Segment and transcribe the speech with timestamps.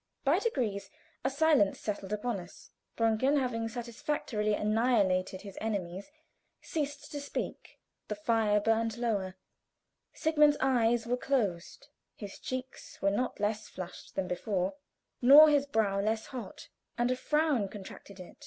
[0.23, 0.89] By degrees
[1.23, 2.71] a silence settled upon us.
[2.95, 6.09] Brunken, having satisfactorily annihilated his enemies,
[6.59, 7.77] ceased to speak;
[8.07, 9.35] the fire burned lower;
[10.11, 14.73] Sigmund's eyes were closed; his cheeks were not less flushed than before,
[15.21, 18.37] nor his brow less hot, and a frown contracted it.